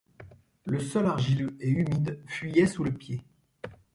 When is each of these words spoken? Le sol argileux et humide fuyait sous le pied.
Le 0.65 0.79
sol 0.79 1.05
argileux 1.05 1.55
et 1.59 1.69
humide 1.69 2.23
fuyait 2.25 2.65
sous 2.65 2.83
le 2.83 2.91
pied. 2.91 3.21